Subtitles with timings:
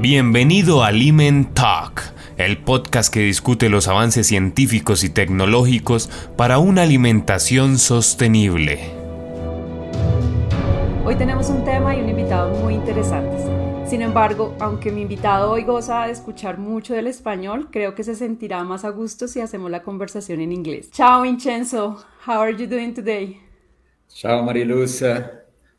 [0.00, 2.00] Bienvenido a Limen Talk,
[2.38, 6.08] el podcast que discute los avances científicos y tecnológicos
[6.38, 8.80] para una alimentación sostenible.
[11.04, 13.42] Hoy tenemos un tema y un invitado muy interesantes.
[13.90, 18.14] Sin embargo, aunque mi invitado hoy goza de escuchar mucho del español, creo que se
[18.14, 20.90] sentirá más a gusto si hacemos la conversación en inglés.
[20.90, 23.38] Ciao Vincenzo, how are you doing today?
[24.08, 25.02] Ciao Mariluz,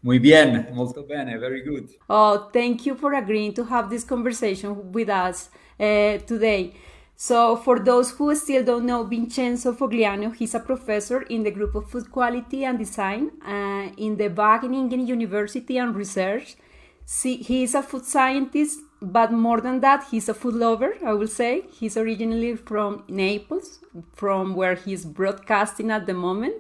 [0.04, 1.91] Muy bien, molto bene, very good.
[2.09, 6.73] Oh, thank you for agreeing to have this conversation with us uh, today.
[7.15, 11.75] So, for those who still don't know Vincenzo Fogliano, he's a professor in the group
[11.75, 16.56] of food quality and design uh, in the Wageningen University and Research.
[17.06, 21.14] See, he is a food scientist, but more than that, he's a food lover, I
[21.14, 21.65] will say.
[21.79, 23.81] He's originally from Naples,
[24.15, 26.56] from where he's broadcasting at the moment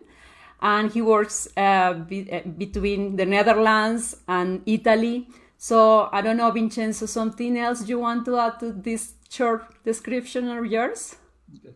[0.61, 5.27] and he works uh, be, uh, between the Netherlands and Italy.
[5.57, 10.49] So I don't know, Vincenzo, something else you want to add to this short description
[10.49, 11.15] of yours?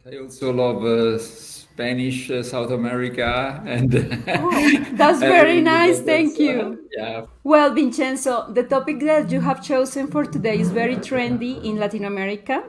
[0.06, 3.94] I also love uh, Spanish, uh, South America, and
[4.28, 6.00] oh, that's very nice.
[6.00, 6.88] Thank you.
[6.98, 7.26] yeah.
[7.44, 12.06] Well, Vincenzo, the topic that you have chosen for today is very trendy in Latin
[12.06, 12.64] America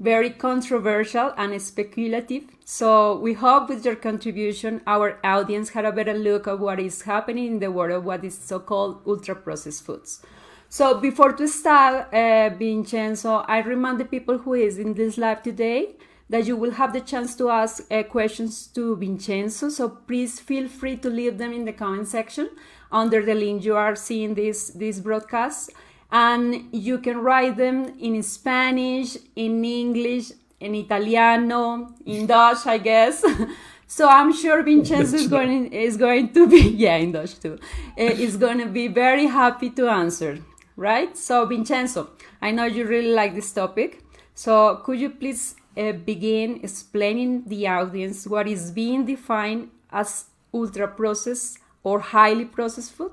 [0.00, 2.44] very controversial and speculative.
[2.64, 7.02] So we hope with your contribution, our audience had a better look at what is
[7.02, 10.22] happening in the world of what is so-called ultra-processed foods.
[10.70, 15.42] So before to start, uh, Vincenzo, I remind the people who is in this live
[15.42, 15.96] today
[16.30, 19.68] that you will have the chance to ask uh, questions to Vincenzo.
[19.68, 22.48] So please feel free to leave them in the comment section
[22.92, 25.70] under the link you are seeing this this broadcast
[26.12, 33.24] and you can write them in Spanish, in English, in Italiano, in Dutch, I guess.
[33.86, 37.58] so I'm sure Vincenzo is going is going to be yeah in Dutch too.
[37.96, 40.38] Eh, is going to be very happy to answer,
[40.76, 41.16] right?
[41.16, 42.10] So Vincenzo,
[42.42, 44.02] I know you really like this topic.
[44.34, 50.88] So could you please uh, begin explaining the audience what is being defined as ultra
[50.88, 53.12] processed or highly processed food?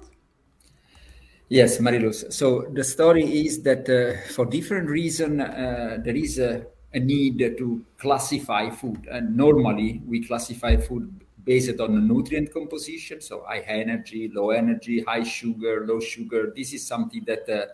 [1.50, 2.34] Yes, Mariluz.
[2.34, 7.40] So the story is that uh, for different reason uh, there is a, a, need
[7.40, 11.10] to classify food, and normally we classify food
[11.46, 13.22] based on the nutrient composition.
[13.22, 16.52] So high energy, low energy, high sugar, low sugar.
[16.54, 17.68] This is something that uh,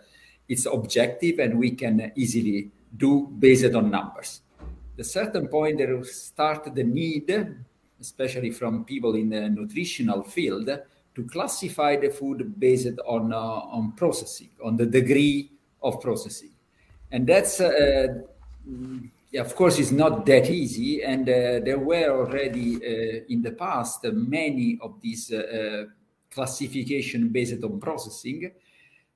[0.47, 4.41] it's objective and we can easily do based on numbers.
[4.97, 7.55] The certain point there will start the need,
[7.99, 10.69] especially from people in the nutritional field
[11.15, 15.51] to classify the food based on uh, on processing, on the degree
[15.81, 16.51] of processing,
[17.11, 18.07] and that's uh,
[19.37, 21.03] of course it's not that easy.
[21.03, 25.85] And uh, there were already uh, in the past many of these uh,
[26.31, 28.51] classification based on processing,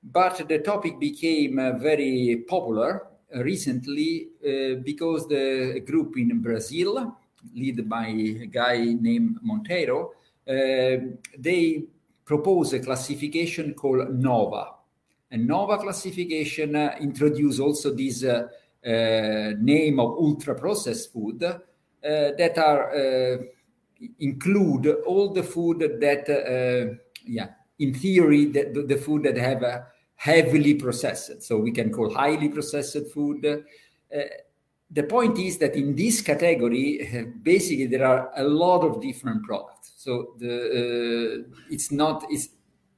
[0.02, 4.28] but the topic became very popular recently
[4.84, 7.16] because the group in Brazil,
[7.54, 11.84] led by a guy named Monteiro uh, they
[12.24, 14.74] propose a classification called NOVA.
[15.30, 18.48] And NOVA classification uh, introduce also this uh,
[18.82, 23.40] name of ultra processed food that are
[24.20, 27.48] include all the food that yeah
[27.78, 32.96] in theory the, food that have a heavily processed so we can call highly processed
[33.12, 34.20] food uh,
[34.90, 39.92] the point is that in this category, basically there are a lot of different products.
[39.96, 42.48] So the uh, it's not it's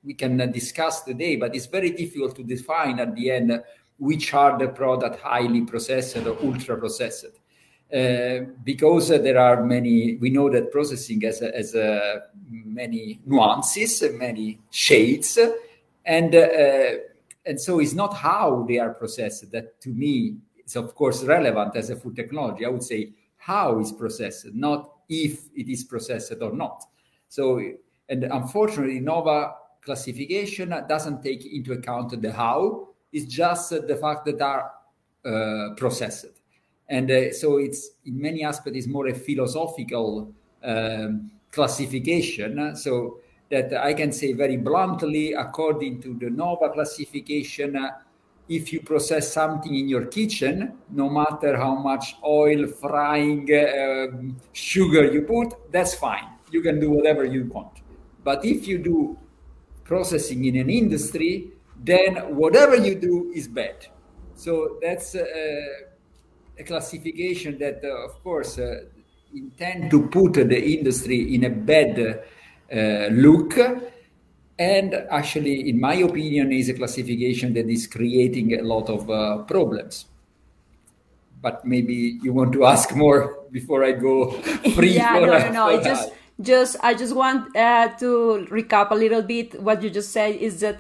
[0.03, 3.63] we can discuss today, but it's very difficult to define at the end
[3.99, 7.39] which are the product highly processed or ultra processed.
[7.93, 14.59] Uh, because there are many, we know that processing has, has uh, many nuances, many
[14.71, 15.39] shades,
[16.05, 16.93] and uh,
[17.47, 20.37] and so it's not how they are processed that to me
[20.71, 22.65] it's of course relevant as a food technology.
[22.65, 26.85] I would say how is processed, not if it is processed or not.
[27.29, 27.61] So,
[28.09, 32.91] and unfortunately, NOVA classification doesn't take into account the how.
[33.13, 34.71] It's just the fact that are
[35.25, 36.41] uh, processed,
[36.89, 40.33] and uh, so it's in many aspects is more a philosophical
[40.63, 42.77] um, classification.
[42.77, 43.19] So
[43.51, 47.75] that I can say very bluntly, according to the NOVA classification.
[47.75, 47.91] Uh,
[48.51, 54.09] if you process something in your kitchen, no matter how much oil, frying, uh,
[54.53, 56.29] sugar you put, that's fine.
[56.51, 57.81] You can do whatever you want.
[58.25, 59.17] But if you do
[59.85, 63.87] processing in an industry, then whatever you do is bad.
[64.35, 65.25] So that's uh,
[66.59, 68.81] a classification that, uh, of course, uh,
[69.33, 72.25] intend to put the industry in a bad
[72.73, 73.55] uh, look
[74.61, 79.39] and actually, in my opinion, is a classification that is creating a lot of uh,
[79.45, 80.05] problems.
[81.41, 84.33] But maybe you want to ask more before I go
[84.77, 84.97] free.
[84.97, 85.67] yeah, no, no, no.
[85.67, 86.13] I just,
[86.43, 90.37] just, I just want uh, to recap a little bit what you just said.
[90.37, 90.79] Is that,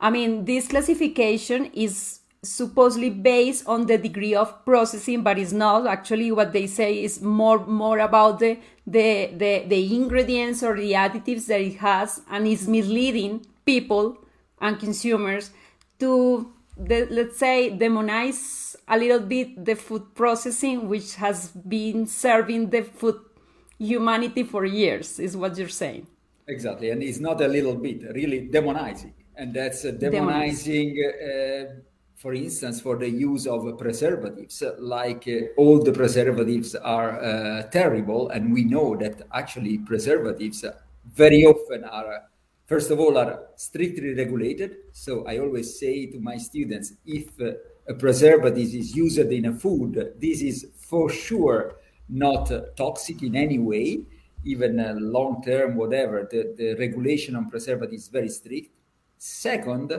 [0.00, 5.86] I mean, this classification is supposedly based on the degree of processing but it's not
[5.86, 8.58] actually what they say is more more about the
[8.90, 14.18] the the, the ingredients or the additives that it has and is misleading people
[14.60, 15.50] and consumers
[15.98, 22.70] to the, let's say demonize a little bit the food processing which has been serving
[22.70, 23.18] the food
[23.78, 26.06] humanity for years is what you're saying.
[26.48, 29.12] Exactly and it's not a little bit really demonizing.
[29.36, 31.64] And that's demonizing uh,
[32.20, 38.28] for instance, for the use of preservatives, like uh, all the preservatives are uh, terrible,
[38.28, 40.62] and we know that actually preservatives
[41.14, 42.24] very often are,
[42.66, 44.76] first of all, are strictly regulated.
[44.92, 47.52] So I always say to my students, if uh,
[47.88, 51.76] a preservative is used in a food, this is for sure
[52.10, 54.02] not toxic in any way,
[54.44, 54.76] even
[55.10, 56.28] long term, whatever.
[56.30, 58.76] The, the regulation on preservatives is very strict.
[59.16, 59.90] Second,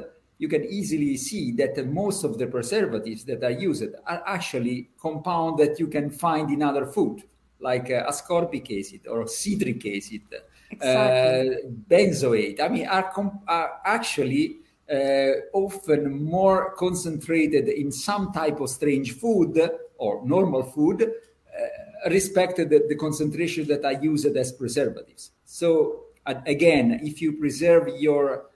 [0.41, 5.59] you can easily see that most of the preservatives that are used are actually compound
[5.59, 7.21] that you can find in other food,
[7.59, 10.23] like uh, ascorbic acid or citric acid,
[10.71, 11.57] exactly.
[11.57, 12.59] uh, benzoate.
[12.59, 14.57] I mean, are, com- are actually
[14.91, 19.61] uh, often more concentrated in some type of strange food
[19.99, 25.33] or normal food, uh, respect the, the concentration that are used as preservatives.
[25.45, 28.50] So again, if you preserve your uh,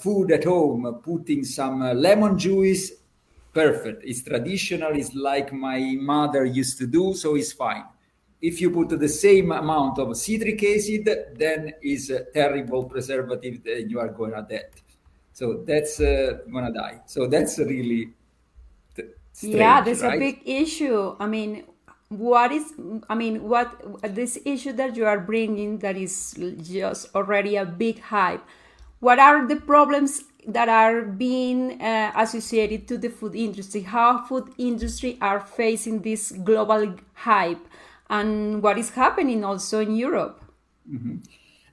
[0.00, 2.92] food at home, putting some uh, lemon juice,
[3.52, 4.02] perfect.
[4.04, 4.92] It's traditional.
[4.96, 7.84] It's like my mother used to do, so it's fine.
[8.40, 13.88] If you put the same amount of citric acid, then is a terrible preservative that
[13.88, 14.70] you are gonna dead.
[15.32, 17.02] So that's uh, gonna die.
[17.06, 18.12] So that's really
[19.32, 19.80] strange, yeah.
[19.80, 20.16] There's right?
[20.16, 21.14] a big issue.
[21.20, 21.64] I mean,
[22.18, 22.74] what is
[23.08, 23.72] i mean what
[24.14, 28.44] this issue that you are bringing that is just already a big hype
[29.02, 34.48] what are the problems that are being uh, associated to the food industry how food
[34.58, 37.66] industry are facing this global hype
[38.10, 40.42] and what is happening also in europe
[40.88, 41.16] mm-hmm.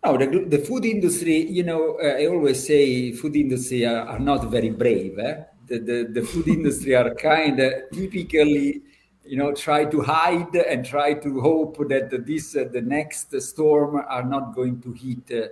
[0.02, 4.20] Oh, the, the food industry, you know, uh, I always say food industry are, are
[4.20, 5.20] not very brave.
[5.20, 5.44] Eh?
[5.68, 8.82] The, the, the food industry are kind of typically,
[9.26, 14.02] you know, try to hide and try to hope that this, uh, the next storm
[14.08, 15.48] are not going to hit uh,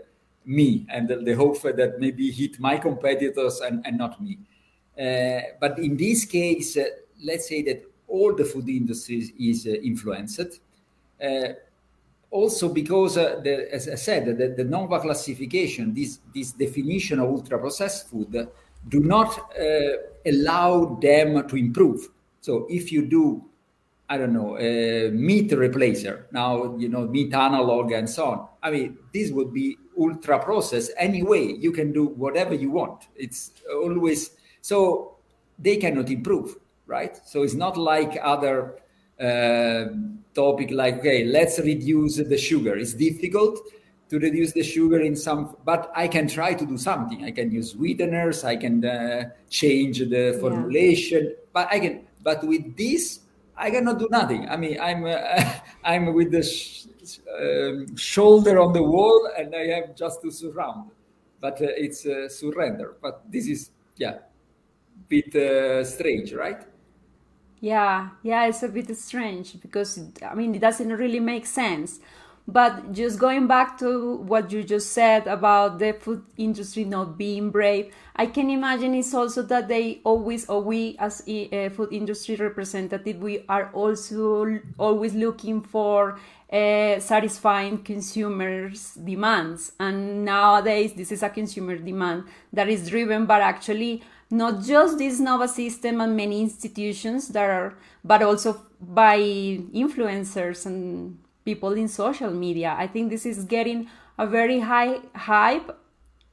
[0.48, 4.40] me and the, the, hope that maybe hit my competitors and, and not me.
[4.98, 6.86] Uh, but in this case, uh,
[7.24, 10.60] let's say that all the food industry is uh, influenced.
[11.22, 11.50] Uh,
[12.32, 17.30] also because, uh, the, as I said, the, the NOVA classification, this, this definition of
[17.30, 18.48] ultra-processed food,
[18.88, 22.08] do not uh, allow them to improve.
[22.40, 23.44] So if you do
[24.10, 24.54] I don't know,
[25.12, 26.32] meat replacer.
[26.32, 28.48] Now, you know, meat analog and so on.
[28.64, 31.54] I mean, this would be ultra process anyway.
[31.54, 33.08] You can do whatever you want.
[33.16, 35.18] It's always so
[35.60, 36.56] they cannot improve,
[36.86, 37.18] right?
[37.26, 38.80] So it's not like other
[39.20, 39.86] uh,
[40.34, 42.78] topic like, okay, let's reduce the sugar.
[42.78, 43.60] It's difficult
[44.10, 47.26] to reduce the sugar in some, but I can try to do something.
[47.26, 48.44] I can use sweeteners.
[48.44, 51.46] I can uh, change the formulation, yeah.
[51.54, 52.08] but I can.
[52.24, 53.22] But with this,
[53.56, 54.48] I cannot do nothing.
[54.48, 55.44] I mean, I'm uh,
[55.84, 56.88] I'm with the sh-
[57.42, 60.92] um, shoulder on the wall, and I have just to surround.
[61.40, 62.96] But uh, it's uh, surrender.
[63.02, 64.20] But this is yeah,
[65.08, 66.64] bit uh, strange, right?
[67.60, 72.00] Yeah, yeah, it's a bit strange because I mean it doesn't really make sense.
[72.50, 77.52] But just going back to what you just said about the food industry not being
[77.52, 82.38] brave, I can imagine it's also that they always, or we as a food industry
[82.38, 89.74] representative, we are also always looking for uh, satisfying consumers' demands.
[89.78, 92.24] And nowadays, this is a consumer demand
[92.54, 97.74] that is driven by actually not just this Nova system and many institutions that are,
[98.06, 102.76] but also by influencers and people in social media.
[102.78, 103.80] I think this is getting
[104.18, 105.70] a very high hype,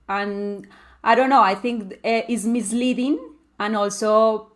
[0.08, 0.66] and
[1.10, 1.44] I don't know.
[1.52, 3.16] I think it's misleading
[3.60, 4.50] and also,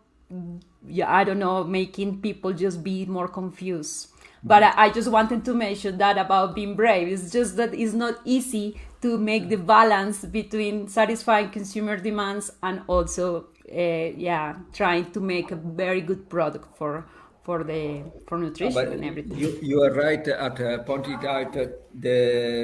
[0.99, 4.09] yeah, I don't know, making people just be more confused.
[4.43, 7.09] But I, I just wanted to mention that about being brave.
[7.09, 8.67] It's just that it's not easy
[9.03, 13.27] to make the balance between satisfying consumer demands and also,
[13.71, 17.05] uh, yeah, trying to make a very good product for
[17.49, 19.39] for the for nutrition and everything.
[19.39, 22.19] You, you are right at uh, pointing out the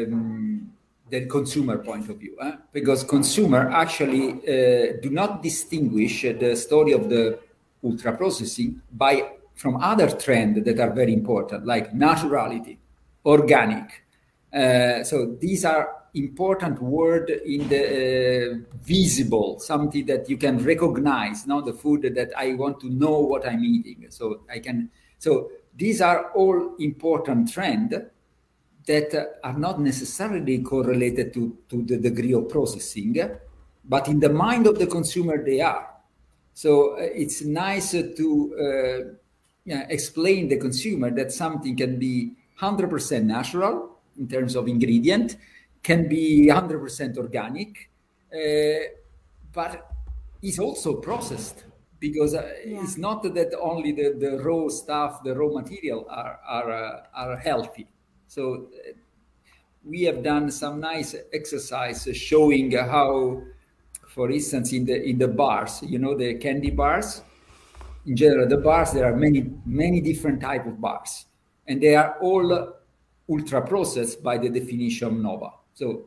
[0.06, 0.72] um,
[1.08, 2.52] the consumer point of view, eh?
[2.70, 7.38] because consumer actually uh, do not distinguish the story of the
[7.82, 9.14] ultra processing by
[9.54, 12.76] from other trends that are very important, like naturality,
[13.24, 13.88] organic.
[14.52, 15.84] Uh, so these are
[16.14, 21.47] important word in the uh, visible, something that you can recognize.
[21.47, 24.90] Now the food that I want to know what I'm eating, so I can.
[25.18, 28.11] So these are all important trend
[28.87, 33.16] that uh, are not necessarily correlated to, to the degree of processing,
[33.85, 35.90] but in the mind of the consumer they are.
[36.52, 39.14] So uh, it's nice to uh,
[39.64, 45.37] yeah, explain the consumer that something can be 100% natural in terms of ingredient,
[45.84, 47.90] can be 100% organic,
[48.34, 48.88] uh,
[49.52, 49.92] but
[50.42, 51.64] it's also processed
[52.00, 52.82] because uh, yeah.
[52.82, 57.36] it's not that only the, the raw stuff, the raw material are are, uh, are
[57.36, 57.86] healthy.
[58.26, 58.68] So
[59.84, 63.42] we have done some nice exercise showing how,
[64.08, 67.22] for instance, in the in the bars, you know, the candy bars.
[68.06, 71.26] In general, the bars there are many many different type of bars,
[71.68, 72.74] and they are all
[73.30, 75.50] ultra processed by the definition of Nova.
[75.74, 76.06] So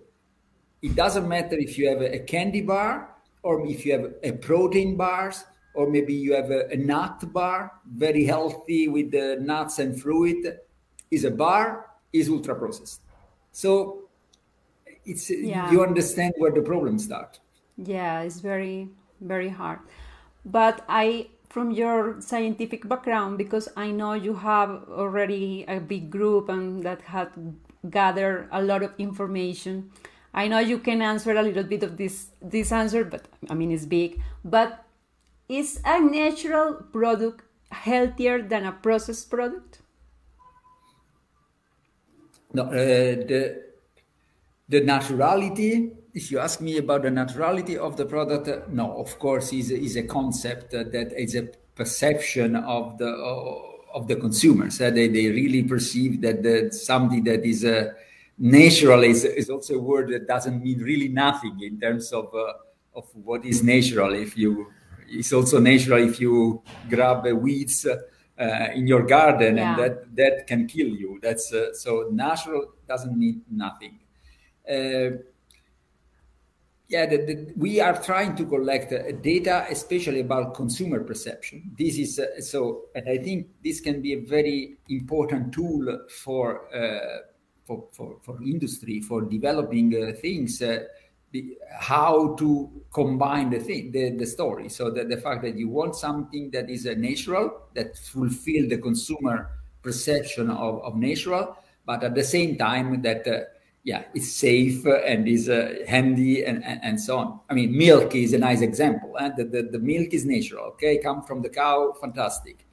[0.81, 4.95] it doesn't matter if you have a candy bar or if you have a protein
[4.95, 5.43] bars
[5.73, 10.45] or maybe you have a, a nut bar, very healthy with the nuts and fruit.
[11.09, 13.01] Is a bar is ultra processed.
[13.51, 14.09] So
[15.05, 15.71] it's yeah.
[15.71, 17.39] you understand where the problem start.
[17.77, 18.89] Yeah, it's very
[19.21, 19.79] very hard.
[20.45, 26.49] But I from your scientific background because I know you have already a big group
[26.49, 27.29] and that had
[27.89, 29.91] gathered a lot of information.
[30.33, 33.71] I know you can answer a little bit of this this answer, but I mean
[33.71, 34.21] it's big.
[34.43, 34.83] But
[35.49, 39.81] is a natural product healthier than a processed product?
[42.53, 43.63] No, uh, the
[44.69, 45.91] the naturality.
[46.13, 49.71] If you ask me about the naturality of the product, uh, no, of course, is
[49.71, 54.79] is a concept uh, that is a perception of the of the consumers.
[54.79, 57.93] Uh, they they really perceive that the, something that is uh,
[58.37, 62.53] natural is is also a word that doesn't mean really nothing in terms of uh,
[62.99, 64.13] of what is natural.
[64.13, 64.67] If you
[65.09, 69.69] it's also natural if you grab weeds uh, in your garden, yeah.
[69.69, 71.19] and that that can kill you.
[71.21, 73.99] That's uh, so natural doesn't mean nothing.
[76.87, 81.71] Uh, yeah, the, the, we are trying to collect uh, data, especially about consumer perception.
[81.77, 86.73] This is uh, so, and I think this can be a very important tool for
[86.73, 87.19] uh,
[87.65, 89.91] for, for, for industry for developing
[90.21, 90.61] things
[91.79, 94.69] how to combine the thing, the, the story.
[94.69, 98.77] So that the fact that you want something that is a natural, that fulfill the
[98.77, 99.49] consumer
[99.81, 103.39] perception of, of natural, but at the same time that uh,
[103.87, 107.39] yeah, it's safe and is uh, handy and, and, and, so on.
[107.49, 109.15] I mean, milk is a nice example.
[109.15, 109.35] And eh?
[109.37, 110.97] the, the, the milk is natural, okay?
[110.97, 112.65] Come from the cow, fantastic.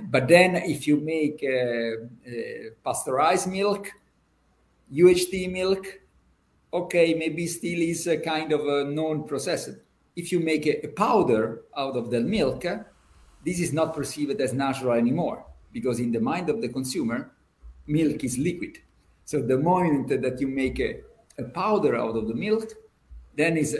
[0.00, 3.90] But then if you make uh, uh pasteurized milk,
[4.94, 5.84] UHT milk,
[6.72, 9.78] okay, maybe still is a kind of a non-processed.
[10.14, 12.62] If you make a, a powder out of the milk,
[13.44, 17.32] this is not perceived as natural anymore because in the mind of the consumer,
[17.88, 18.78] milk is liquid.
[19.28, 21.02] So the moment that you make a,
[21.36, 22.72] a powder out of the milk,
[23.36, 23.76] then is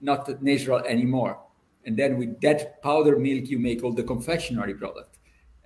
[0.00, 1.38] not natural anymore.
[1.86, 5.18] And then with that powder milk, you make all the confectionery product.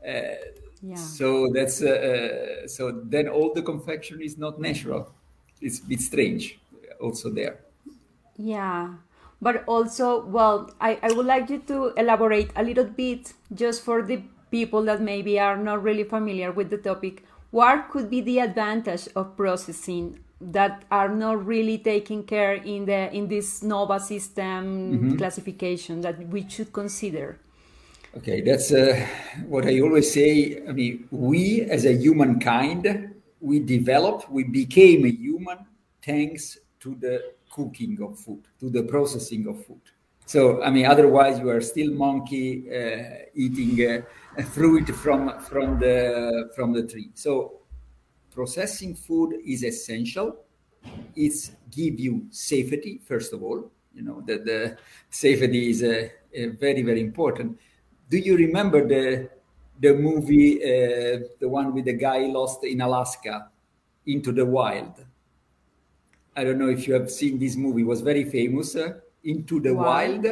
[0.06, 0.36] Uh,
[0.82, 0.96] yeah.
[0.96, 5.14] So that's uh, uh, so then all the confectionery is not natural.
[5.62, 6.60] It's a bit strange
[7.00, 7.60] also there.
[8.36, 8.96] Yeah.
[9.40, 14.02] But also, well, I, I would like you to elaborate a little bit just for
[14.02, 14.20] the
[14.50, 17.24] people that maybe are not really familiar with the topic.
[17.52, 23.12] What could be the advantage of processing that are not really taking care in the
[23.14, 25.16] in this NOVA system mm-hmm.
[25.16, 27.38] classification that we should consider?
[28.16, 29.06] Okay, that's uh,
[29.46, 30.62] what I always say.
[30.66, 35.58] I mean, we as a humankind, we developed, we became a human
[36.02, 39.80] thanks to the cooking of food, to the processing of food.
[40.24, 44.02] So, I mean, otherwise you are still monkey uh, eating uh,
[44.40, 47.10] fruit from from the from the tree.
[47.14, 47.60] So,
[48.30, 50.44] processing food is essential.
[51.14, 53.70] It's give you safety first of all.
[53.94, 54.76] You know that the
[55.10, 56.08] safety is uh,
[56.58, 57.58] very very important.
[58.08, 59.28] Do you remember the
[59.80, 63.50] the movie, uh, the one with the guy lost in Alaska,
[64.06, 65.04] into the wild?
[66.36, 67.82] I don't know if you have seen this movie.
[67.82, 68.76] It was very famous.
[68.76, 69.84] Uh, Into the wow.
[69.84, 70.26] Wild.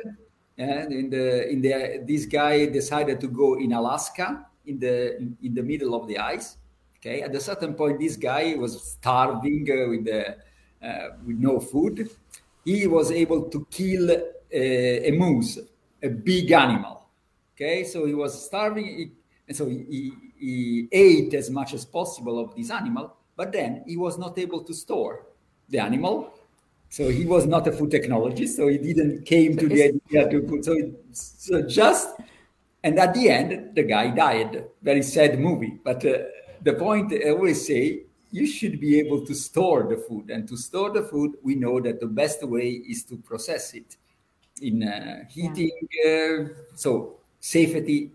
[0.60, 5.36] And in the in the this guy decided to go in Alaska in the in,
[5.42, 6.58] in the middle of the ice.
[6.98, 7.22] Okay.
[7.22, 10.36] At a certain point, this guy was starving uh, with the
[10.82, 12.08] uh, with no food,
[12.64, 15.58] he was able to kill a, a moose,
[16.02, 17.06] a big animal.
[17.54, 19.12] Okay, so he was starving,
[19.46, 23.84] and so he, he, he ate as much as possible of this animal, but then
[23.86, 25.26] he was not able to store
[25.68, 26.32] the animal.
[26.90, 30.42] So he was not a food technologist, so he didn't came to the idea to
[30.42, 30.64] put.
[30.64, 32.08] So, it, so just
[32.82, 34.64] and at the end, the guy died.
[34.82, 35.78] Very sad movie.
[35.84, 36.18] But uh,
[36.62, 40.30] the point I always say, you should be able to store the food.
[40.30, 43.96] And to store the food, we know that the best way is to process it
[44.62, 45.70] in uh, heating.
[46.04, 46.38] Yeah.
[46.40, 46.44] Uh,
[46.74, 48.10] so safety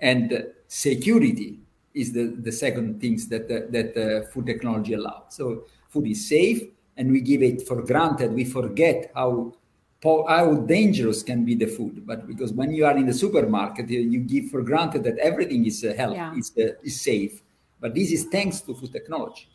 [0.00, 1.60] and security
[1.94, 5.34] is the, the second things that, uh, that uh, food technology allows.
[5.34, 6.62] So food is safe
[6.98, 8.34] and we give it for granted.
[8.34, 9.54] We forget how
[10.02, 14.20] how dangerous can be the food but because when you are in the supermarket you
[14.20, 16.34] give for granted that everything is uh, health yeah.
[16.36, 17.42] is, uh, is safe
[17.80, 19.48] but this is thanks to food technology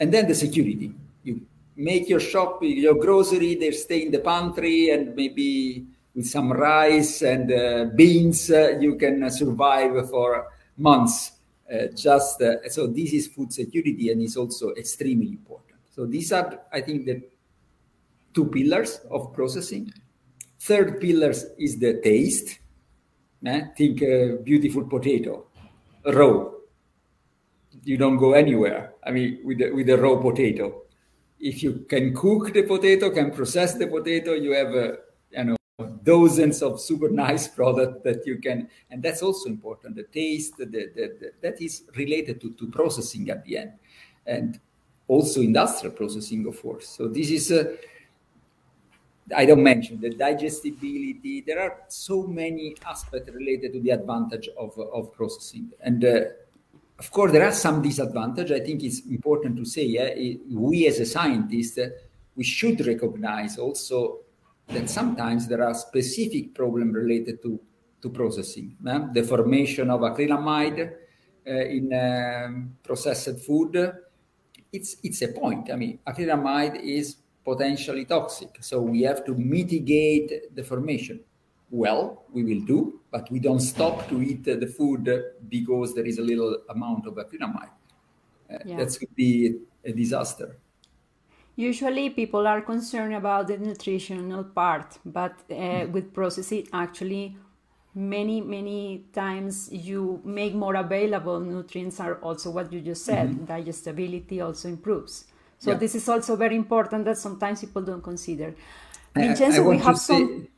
[0.00, 0.92] and then the security
[1.22, 1.40] you
[1.76, 7.22] make your shop your grocery they stay in the pantry and maybe with some rice
[7.22, 11.32] and uh, beans uh, you can survive for months
[11.72, 15.67] uh, just uh, so this is food security and is also extremely important
[15.98, 17.18] so these are i think the
[18.38, 19.92] two pillars of processing.
[20.60, 22.60] Third pillars is the taste.
[23.44, 23.62] Eh?
[23.76, 25.46] Think uh, beautiful potato,
[26.04, 26.50] raw.
[27.82, 28.94] You don't go anywhere.
[29.04, 30.82] I mean, with the, with the raw potato.
[31.40, 34.92] If you can cook the potato, can process the potato, you have, uh,
[35.30, 35.56] you know,
[36.02, 39.96] dozens of super nice product that you can, and that's also important.
[39.96, 43.72] The taste, the, the, the, that is related to, to processing at the end,
[44.26, 44.58] and
[45.08, 46.88] also industrial processing, of course.
[46.88, 47.50] So this is.
[47.50, 47.74] Uh,
[49.36, 51.42] I don't mention the digestibility.
[51.46, 55.70] There are so many aspects related to the advantage of, of processing.
[55.82, 56.20] And uh,
[56.98, 58.58] of course, there are some disadvantages.
[58.58, 61.88] I think it's important to say uh, we as a scientist, uh,
[62.36, 64.20] we should recognize also
[64.68, 67.60] that sometimes there are specific problems related to,
[68.02, 68.76] to processing.
[68.80, 70.92] The formation of acrylamide
[71.46, 73.92] uh, in um, processed food,
[74.72, 75.70] it's, it's a point.
[75.70, 78.58] I mean, acrylamide is potentially toxic.
[78.60, 81.24] So we have to mitigate the formation.
[81.70, 85.08] Well, we will do, but we don't stop to eat the food
[85.48, 87.70] because there is a little amount of acrylamide.
[88.50, 88.76] Uh, yeah.
[88.78, 90.56] That could be a disaster.
[91.56, 97.36] Usually, people are concerned about the nutritional part, but uh, with processing, actually,
[97.98, 103.44] many many times you make more available nutrients are also what you just said mm-hmm.
[103.44, 105.24] digestibility also improves
[105.58, 105.76] so yeah.
[105.76, 108.54] this is also very important that sometimes people don't consider.
[109.14, 110.44] Vincenzo, we have some.
[110.44, 110.50] Say,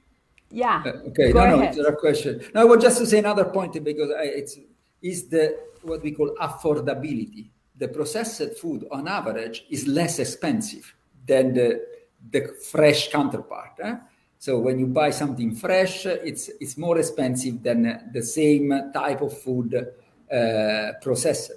[0.51, 0.83] yeah.
[0.85, 1.33] Uh, okay.
[1.33, 1.77] Go no, ahead.
[1.77, 2.43] no, it's a question.
[2.55, 4.59] No, I want just to say another point because I, it's
[5.01, 7.49] is the what we call affordability.
[7.77, 10.95] The processed food, on average, is less expensive
[11.27, 11.83] than the
[12.31, 13.81] the fresh counterpart.
[13.83, 13.95] Eh?
[14.41, 19.39] So when you buy something fresh, it's it's more expensive than the same type of
[19.39, 21.53] food uh, processed.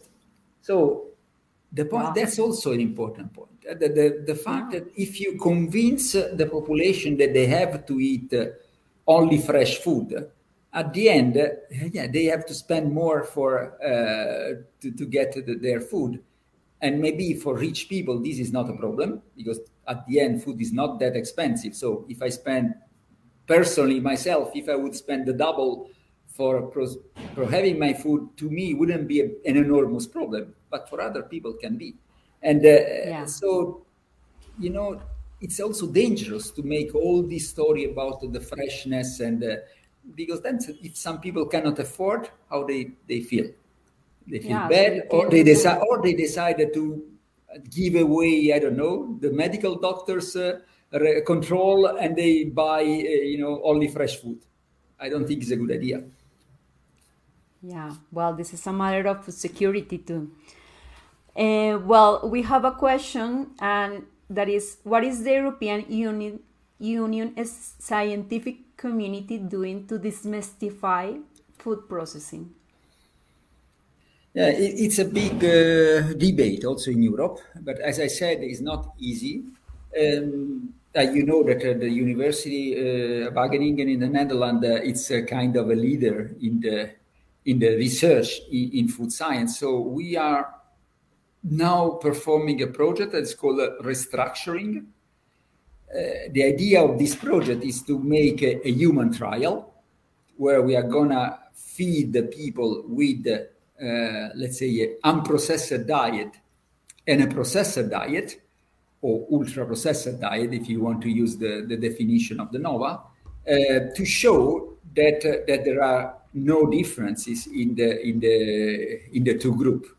[0.62, 1.06] So
[1.72, 2.14] the point wow.
[2.14, 7.18] that's also an important point the, the, the fact that if you convince the population
[7.18, 8.34] that they have to eat
[9.08, 10.30] only fresh food
[10.74, 11.36] at the end
[11.92, 16.22] yeah they have to spend more for uh, to, to get the, their food
[16.84, 20.62] and maybe for rich people this is not a problem because at the end food
[20.62, 21.74] is not that expensive.
[21.74, 22.76] So if i spend
[23.48, 25.90] personally myself if i would spend the double
[26.28, 26.72] for,
[27.36, 31.24] for having my food to me wouldn't be a, an enormous problem but for other
[31.24, 31.96] people can be.
[32.42, 33.26] And uh, yeah.
[33.26, 33.86] so
[34.60, 35.02] you know
[35.40, 39.56] it's also dangerous to make all this story about the freshness and uh,
[40.16, 43.48] because then if some people cannot afford how they they feel
[44.28, 47.04] they feel yeah, bad so or they decide or they decided to
[47.70, 50.60] give away i don't know the medical doctors uh,
[51.26, 54.40] control and they buy uh, you know only fresh food
[55.00, 56.04] i don't think it's a good idea
[57.64, 60.32] yeah, well, this is a matter of security too.
[61.34, 66.40] Uh, well, we have a question, and that is, what is the European Union
[66.78, 71.22] Union scientific community doing to demystify
[71.58, 72.52] food processing?
[74.34, 78.62] Yeah, it, it's a big uh, debate also in Europe, but as I said, it's
[78.62, 79.44] not easy.
[79.96, 85.10] Um, uh, you know that uh, the University uh, Wageningen in the Netherlands, uh, it's
[85.12, 86.92] a kind of a leader in the
[87.46, 89.60] in the research in, in food science.
[89.60, 90.56] So we are
[91.44, 94.86] now performing a project that's called restructuring.
[95.94, 96.00] Uh,
[96.32, 99.74] the idea of this project is to make a, a, human trial
[100.38, 103.28] where we are gonna feed the people with,
[103.82, 106.32] uh, let's say, an unprocessed diet
[107.08, 108.42] and a processed diet,
[109.02, 112.86] or ultra processed diet, if you want to use the, the definition of the NOVA,
[112.86, 119.24] uh, to show that uh, that there are no differences in the in the in
[119.24, 119.90] the two groups.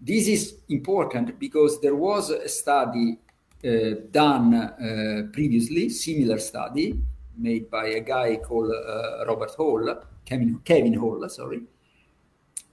[0.00, 3.18] This is important because there was a study
[3.62, 3.68] uh,
[4.10, 6.98] done uh, previously, similar study
[7.36, 11.62] made by a guy called uh, Robert Hall, Kevin, Kevin Hall, sorry.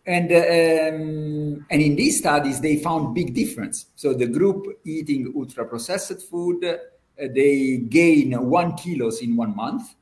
[0.07, 3.87] And, um, and in these studies, they found big difference.
[3.95, 6.77] So the group eating ultra-processed food, uh,
[7.17, 9.95] they gain one kilos in one month,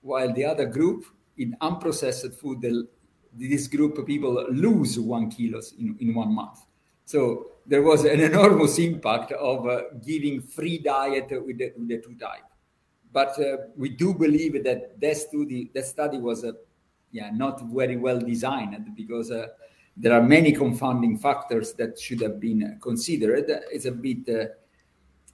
[0.00, 1.04] while the other group
[1.38, 2.66] in unprocessed food,
[3.32, 6.58] this group of people lose one kilos in, in one month.
[7.04, 11.98] So there was an enormous impact of uh, giving free diet with the, with the
[11.98, 12.42] two type.
[13.12, 16.52] But uh, we do believe that that study, that study was uh,
[17.12, 19.48] yeah, not very well designed because uh,
[19.96, 23.44] there are many confounding factors that should have been considered.
[23.70, 24.46] It's a bit uh,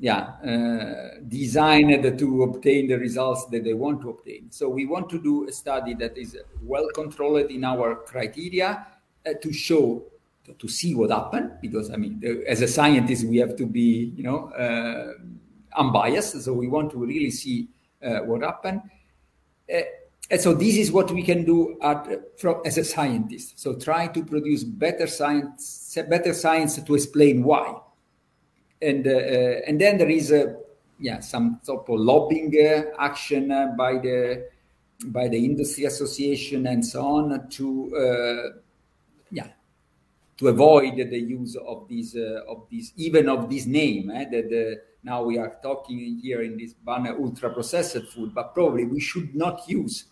[0.01, 4.51] yeah, uh, designed to obtain the results that they want to obtain.
[4.51, 8.87] So we want to do a study that is well controlled in our criteria
[9.27, 10.05] uh, to show
[10.59, 14.23] to see what happened because i mean as a scientist we have to be you
[14.23, 15.13] know uh,
[15.77, 17.69] unbiased so we want to really see
[18.03, 18.81] uh, what happened
[19.75, 19.81] uh,
[20.31, 23.59] and so this is what we can do at, from, as a scientist.
[23.59, 27.81] So try to produce better science better science to explain why.
[28.81, 30.57] And uh, uh, and then there is a
[31.01, 34.49] yeah some sort of lobbying uh, action by the
[35.07, 38.53] by the industry association and so on to
[39.31, 39.49] yeah
[40.39, 44.47] to avoid the use of these uh, of these even of this name eh, that
[44.53, 49.01] uh, now we are talking here in this banner ultra processed food but probably we
[49.01, 50.05] should not use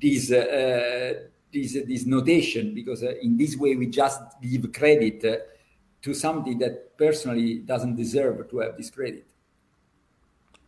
[0.00, 1.14] this uh,
[1.52, 5.36] this this notation because uh, in this way we just give credit uh,
[6.02, 9.26] to something that personally doesn't deserve to have this credit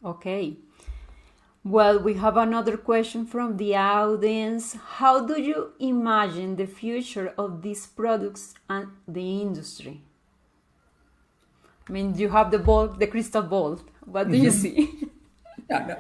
[0.05, 0.57] okay
[1.67, 4.77] well, we have another question from the audience.
[4.99, 10.01] How do you imagine the future of these products and the industry?
[11.89, 13.81] I mean, you have the ball, the crystal ball.
[14.05, 14.61] What do you mm-hmm.
[14.61, 15.09] see?
[15.69, 15.97] yeah, no.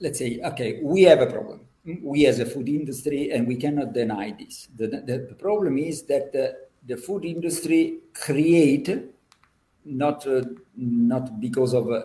[0.00, 1.60] Let's say, okay, we have a problem.
[1.84, 4.68] We as a food industry, and we cannot deny this.
[4.74, 8.88] The, the, the problem is that the, the food industry create,
[9.84, 10.42] not uh,
[10.76, 12.02] not because of uh,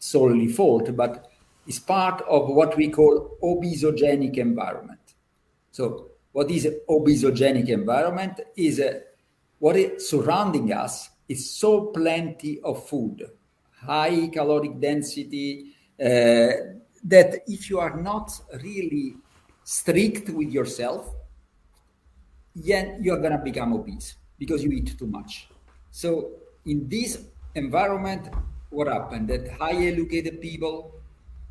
[0.00, 1.30] solely fault, but
[1.66, 5.14] is part of what we call obesogenic environment.
[5.70, 8.40] So, what is obesogenic environment?
[8.56, 9.00] Is uh,
[9.60, 13.24] what is surrounding us is so plenty of food,
[13.80, 15.72] high caloric density,
[16.04, 16.48] uh,
[17.04, 18.32] that if you are not
[18.62, 19.16] really
[19.64, 21.14] strict with yourself,
[22.54, 25.48] then you are going to become obese because you eat too much.
[25.90, 26.30] So,
[26.66, 28.28] in this environment,
[28.70, 29.28] what happened?
[29.28, 31.00] That high educated people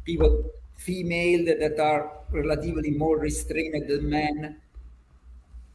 [0.10, 4.58] people, female that are relatively more restrained than men,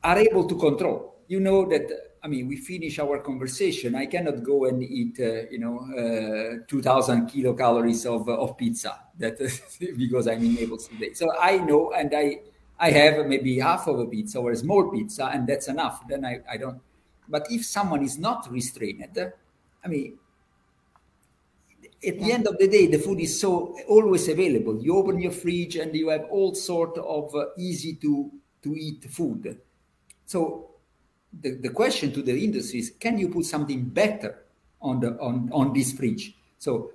[0.02, 1.14] are able to control.
[1.28, 1.86] You know that,
[2.24, 3.94] I mean, we finish our conversation.
[3.94, 8.98] I cannot go and eat, uh, you know, uh, 2000 kilocalories of, uh, of pizza
[9.18, 9.36] that
[9.98, 11.12] because I'm in Naples today.
[11.12, 12.40] So I know, and I,
[12.80, 16.08] I have maybe half of a pizza or a small pizza, and that's enough.
[16.08, 16.80] Then I, I don't.
[17.28, 19.18] But if someone is not restrained,
[19.84, 20.18] I mean,
[22.06, 24.82] at the end of the day, the food is so always available.
[24.82, 28.30] You open your fridge and you have all sort of uh, easy to
[28.62, 29.60] to eat food.
[30.26, 30.73] So
[31.40, 34.44] the, the question to the industry is, can you put something better
[34.80, 36.36] on the on, on this fridge?
[36.58, 36.92] So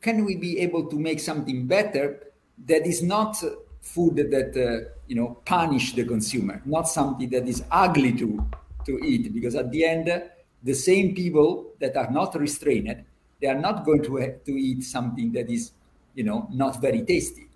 [0.00, 2.32] can we be able to make something better
[2.66, 3.42] that is not
[3.80, 8.44] food that uh, you know punish the consumer, not something that is ugly to
[8.86, 9.32] to eat?
[9.32, 10.22] Because at the end,
[10.62, 13.04] the same people that are not restrained
[13.40, 15.72] they are not going to, to eat something that is,
[16.14, 17.48] you know, not very tasty.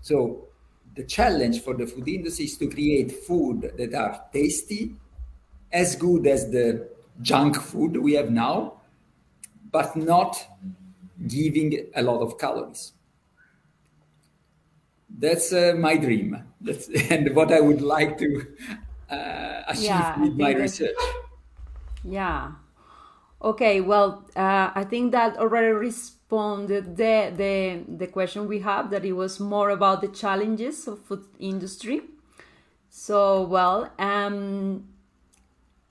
[0.00, 0.48] So
[0.94, 4.94] the challenge for the food industry is to create food that are tasty,
[5.74, 6.90] as good as the
[7.22, 8.80] junk food we have now,
[9.72, 10.46] but not
[11.28, 12.94] giving a lot of calories.
[15.08, 16.36] That's uh, my dream.
[16.60, 18.56] That's and what I would like to
[19.10, 20.96] uh, achieve yeah, with my research.
[22.02, 22.54] Yeah,
[23.42, 29.04] Okay, well, uh, I think that already responded the, the the question we have that
[29.04, 32.02] it was more about the challenges of food industry.
[32.90, 34.93] So, well, um,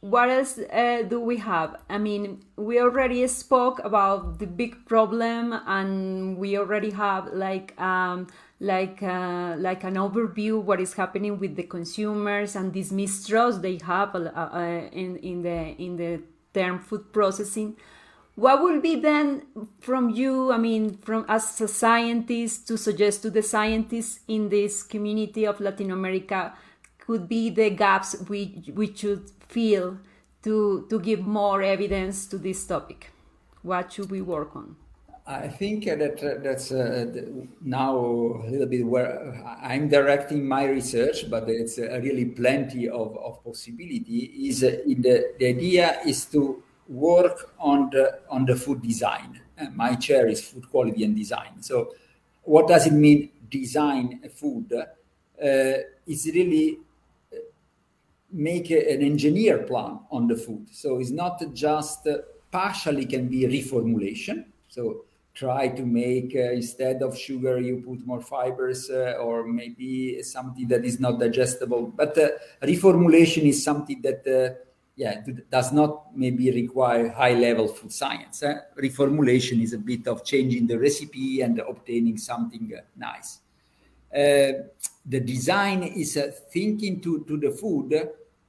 [0.04, 1.78] what else uh, do we have?
[1.89, 8.28] I mean, we already spoke about the big problem, and we already have like um,
[8.60, 13.80] like uh, like an overview what is happening with the consumers and this mistrust they
[13.84, 16.22] have uh, uh in in the in the
[16.54, 17.76] term food processing.
[18.36, 19.44] what would be then
[19.80, 24.82] from you i mean from as a scientist to suggest to the scientists in this
[24.82, 26.52] community of latin america
[27.06, 29.98] could be the gaps we we should fill
[30.42, 33.12] to to give more evidence to this topic
[33.62, 34.76] what should we work on
[35.26, 37.06] I think that uh, that's uh,
[37.62, 43.18] now a little bit where I'm directing my research, but it's uh, really plenty of,
[43.18, 44.50] of possibility.
[44.50, 49.39] Is uh, in the, the idea is to work on the on the food design.
[49.58, 51.62] Uh, my chair is food quality and design.
[51.62, 51.94] So,
[52.42, 53.30] what does it mean?
[53.50, 55.74] Design food uh,
[56.06, 56.80] is really
[58.34, 60.67] make an engineer plan on the food.
[60.72, 62.08] So it's not just
[62.52, 64.46] partially can be reformulation.
[64.69, 70.22] So try to make uh, instead of sugar you put more fibers uh, or maybe
[70.22, 72.30] something that is not digestible but uh,
[72.62, 74.54] reformulation is something that uh,
[74.96, 78.54] yeah does not maybe require high level food science eh?
[78.78, 83.39] reformulation is a bit of changing the recipe and obtaining something uh, nice
[84.13, 84.54] uh,
[85.08, 86.15] the design is
[86.52, 87.91] thinking to, to the food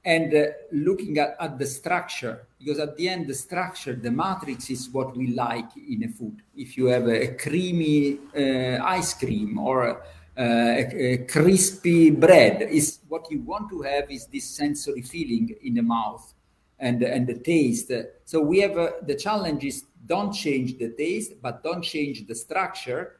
[0.05, 4.69] and uh, looking at, at the structure because at the end the structure the matrix
[4.69, 6.41] is what we like in a food.
[6.55, 9.95] If you have a, creamy uh, ice cream or uh,
[10.37, 15.73] a, a, crispy bread is what you want to have is this sensory feeling in
[15.75, 16.33] the mouth
[16.79, 17.91] and and the taste.
[18.25, 22.35] So we have uh, the challenge is don't change the taste but don't change the
[22.35, 23.17] structure.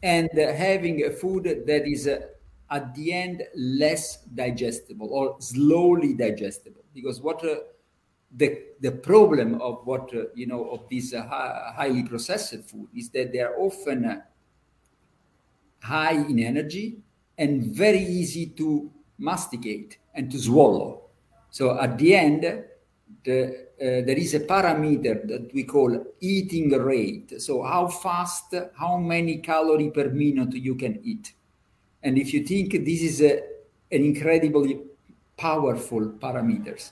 [0.00, 2.20] And uh, having a food that is uh,
[2.70, 6.84] at the end less digestible or slowly digestible.
[6.94, 7.56] Because what uh,
[8.36, 13.08] the the problem of what uh, you know of these uh, highly processed food is
[13.10, 14.20] that they are often uh,
[15.82, 16.98] high in energy
[17.38, 21.02] and very easy to masticate and to swallow.
[21.50, 22.64] So at the end
[23.24, 27.40] the, uh, there is a parameter that we call eating rate.
[27.40, 31.32] So how fast how many calorie per minute you can eat
[32.02, 33.40] and if you think this is a,
[33.90, 34.80] an incredibly
[35.36, 36.90] powerful parameters.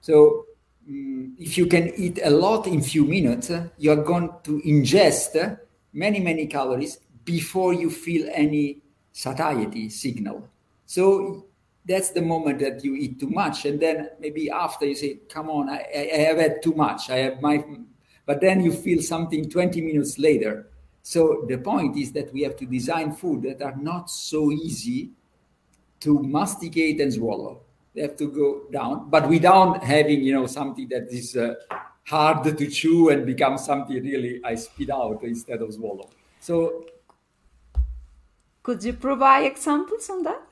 [0.00, 0.46] So
[0.88, 5.58] um, if you can eat a lot in few minutes, you are going to ingest
[5.92, 8.80] many, many calories before you feel any
[9.12, 10.48] satiety signal.
[10.86, 11.46] So
[11.84, 13.64] that's the moment that you eat too much.
[13.64, 17.10] And then maybe after you say, come on, I, I have had too much.
[17.10, 17.64] I have my,
[18.26, 20.68] but then you feel something 20 minutes later
[21.08, 25.08] so the point is that we have to design food that are not so easy
[26.00, 27.62] to masticate and swallow.
[27.94, 31.54] They have to go down, but without having you know something that is uh,
[32.04, 36.10] hard to chew and become something really I spit out instead of swallow.
[36.40, 36.84] So,
[38.62, 40.42] could you provide examples on that?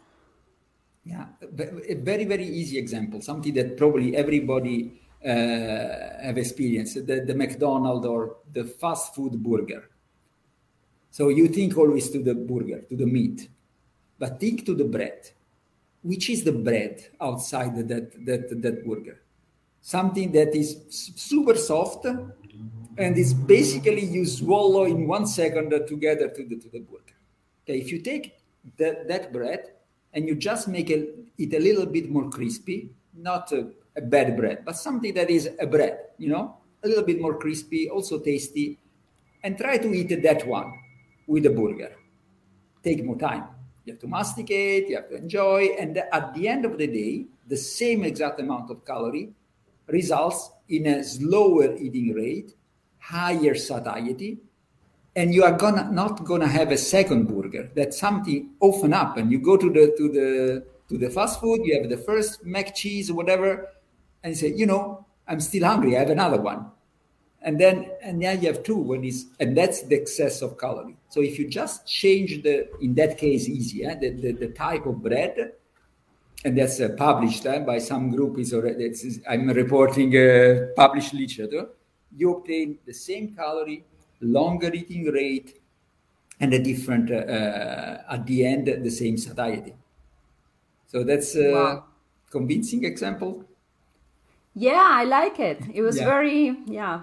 [1.05, 5.29] Yeah, a very very easy example, something that probably everybody uh,
[6.25, 9.91] have experienced: the, the McDonald's or the fast food burger
[11.17, 13.49] so you think always to the burger, to the meat,
[14.19, 15.31] but think to the bread.
[16.03, 19.23] Which is the bread outside that, that, that burger?
[19.81, 26.45] Something that is super soft and is basically you swallow in one second together to
[26.45, 27.17] the, to the burger.
[27.65, 28.39] Okay, if you take
[28.77, 29.73] that, that bread
[30.13, 34.67] and you just make it a little bit more crispy, not a, a bad bread,
[34.67, 38.79] but something that is a bread, you know, a little bit more crispy, also tasty,
[39.43, 40.71] and try to eat that one
[41.27, 41.93] with a burger.
[42.83, 43.45] Take more time.
[43.85, 47.27] You have to masticate, you have to enjoy, and at the end of the day,
[47.47, 49.33] the same exact amount of calorie
[49.87, 52.55] results in a slower eating rate,
[52.99, 54.39] higher satiety,
[55.15, 57.71] and you are gonna not gonna have a second burger.
[57.75, 59.31] That's something often happen.
[59.31, 62.75] You go to the to the to the fast food, you have the first mac
[62.75, 63.69] cheese or whatever,
[64.23, 65.97] and you say, you know, I'm still hungry.
[65.97, 66.71] I have another one
[67.47, 70.97] and then and now you have two when it's and that's the excess of calorie.
[71.09, 74.85] So if you just change the in that case easy eh, the, the, the type
[74.85, 75.53] of bread
[76.45, 78.93] and that's uh, published eh, by some group is already
[79.29, 81.69] i'm reporting uh, published literature
[82.15, 83.83] you obtain the same calorie
[84.21, 85.61] longer eating rate
[86.41, 89.75] and a different uh, uh at the end the same satiety.
[90.87, 91.85] So that's a wow.
[92.31, 93.45] convincing example
[94.57, 95.61] yeah, I like it.
[95.75, 96.07] It was yeah.
[96.07, 97.03] very yeah.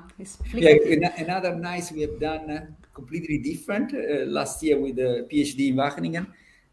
[0.55, 5.69] yeah, another nice we have done uh, completely different uh, last year with the PhD
[5.69, 6.25] in Wageningen.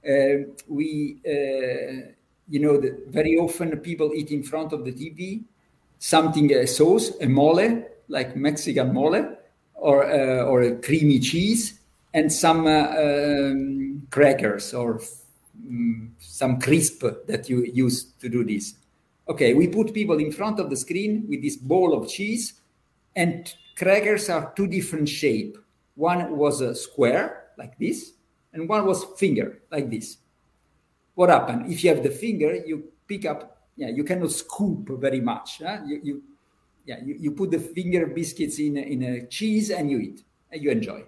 [0.02, 2.12] Uh, we, uh,
[2.48, 5.42] you know, the, very often people eat in front of the TV
[5.98, 9.36] something a sauce, a mole like Mexican mole,
[9.74, 11.78] or uh, or a creamy cheese,
[12.14, 15.02] and some uh, um, crackers or
[15.68, 18.76] um, some crisp that you use to do this
[19.30, 22.60] okay, we put people in front of the screen with this bowl of cheese
[23.14, 25.56] and crackers are two different shape.
[25.94, 28.12] One was a square like this,
[28.52, 30.18] and one was finger like this.
[31.14, 31.70] What happened?
[31.70, 33.58] If you have the finger, you pick up.
[33.76, 35.60] Yeah, you cannot scoop very much.
[35.64, 35.78] Huh?
[35.86, 36.22] You, you,
[36.84, 40.62] yeah, you, you put the finger biscuits in in a cheese and you eat and
[40.62, 41.04] you enjoy.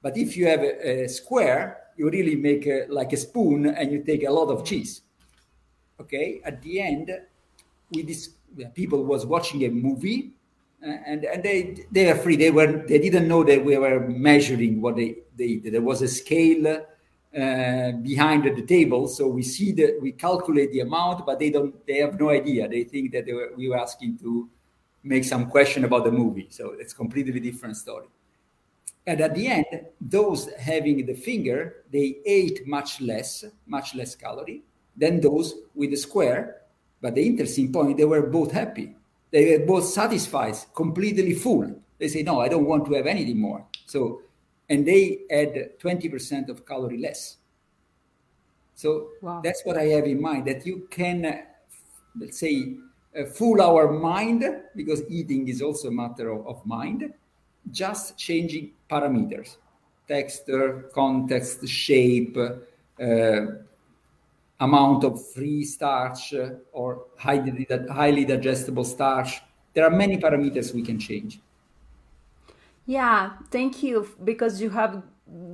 [0.00, 3.92] But if you have a, a square, you really make a, like a spoon and
[3.92, 5.02] you take a lot of cheese.
[6.00, 6.40] Okay.
[6.44, 7.10] At the end,
[7.94, 8.30] we this
[8.74, 10.32] people was watching a movie
[10.82, 12.36] and and they they are free.
[12.36, 16.08] They were they didn't know that we were measuring what they they there was a
[16.08, 21.50] scale uh, behind the table, so we see that we calculate the amount, but they
[21.50, 22.68] don't they have no idea.
[22.68, 24.48] They think that they were, we were asking to
[25.02, 26.46] make some question about the movie.
[26.50, 28.06] So it's completely different story.
[29.06, 29.66] And at the end,
[30.00, 34.62] those having the finger, they ate much less, much less calorie
[34.96, 36.62] than those with the square.
[37.00, 38.94] But the interesting point, they were both happy
[39.34, 41.68] they were both satisfied, completely full.
[41.98, 43.66] They say, no, I don't want to have anything more.
[43.84, 44.22] So,
[44.68, 47.38] and they had 20% of calorie less.
[48.76, 49.40] So wow.
[49.42, 51.38] that's what I have in mind that you can, uh,
[52.16, 52.76] let's say,
[53.18, 54.44] uh, fool our mind
[54.76, 57.12] because eating is also a matter of, of mind,
[57.72, 59.56] just changing parameters,
[60.06, 63.40] texture, context, shape, uh,
[64.60, 66.34] amount of free starch
[66.72, 69.42] or highly, highly digestible starch.
[69.74, 71.40] There are many parameters we can change.
[72.86, 75.02] Yeah, thank you because you have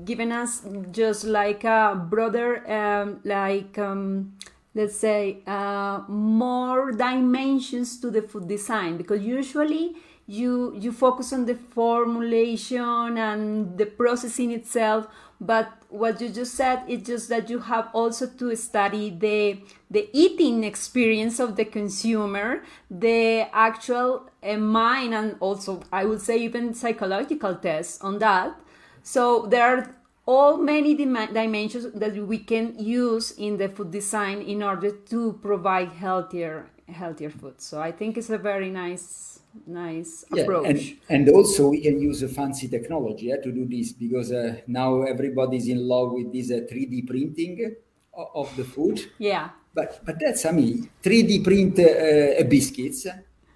[0.04, 4.36] given us just like a broader, um, like um,
[4.74, 9.94] let's say, uh, more dimensions to the food design because usually
[10.26, 15.06] you you focus on the formulation and the processing itself
[15.40, 20.08] but what you just said is just that you have also to study the the
[20.12, 26.72] eating experience of the consumer the actual uh, mind and also i would say even
[26.74, 28.58] psychological tests on that.
[29.02, 34.42] So there are all many dim- dimensions that we can use in the food design
[34.42, 37.60] in order to provide healthier healthier food.
[37.60, 40.66] So i think it's a very nice nice yeah, approach.
[40.66, 44.56] And, and also we can use a fancy technology yeah, to do this because uh,
[44.66, 47.74] now everybody's in love with this uh, 3D printing
[48.12, 49.00] of the food.
[49.18, 49.50] Yeah.
[49.72, 53.06] But but that's I mean 3D print uh, biscuits.